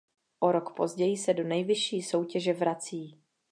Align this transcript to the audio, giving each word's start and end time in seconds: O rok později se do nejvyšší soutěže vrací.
O 0.39 0.51
rok 0.51 0.75
později 0.75 1.17
se 1.17 1.33
do 1.33 1.43
nejvyšší 1.43 2.01
soutěže 2.01 2.53
vrací. 2.53 3.21